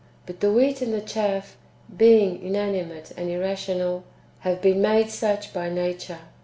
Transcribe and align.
But 0.25 0.39
the 0.39 0.51
wheat 0.51 0.81
and 0.81 0.91
the 0.91 0.99
chaff, 0.99 1.55
being 1.95 2.41
inanimate 2.43 3.11
and 3.15 3.29
irrational, 3.29 4.03
have 4.39 4.59
been 4.59 4.81
made 4.81 5.11
such 5.11 5.53
by 5.53 5.69
nature. 5.69 6.17